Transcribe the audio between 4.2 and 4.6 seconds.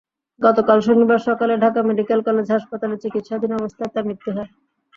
হয়।